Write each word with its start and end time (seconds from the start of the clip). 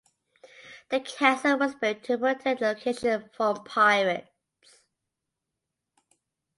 The 0.89 0.99
castle 0.99 1.59
was 1.59 1.75
built 1.75 2.01
to 2.05 2.17
protect 2.17 2.59
the 2.59 2.65
location 2.69 3.29
from 3.37 3.63
pirates. 3.63 4.79